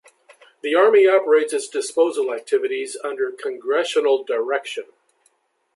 The 0.63 0.73
Army 0.73 1.05
operates 1.05 1.53
its 1.53 1.67
disposal 1.67 2.33
activities 2.33 2.97
under 3.03 3.29
congressional 3.31 4.23
direction. 4.23 4.85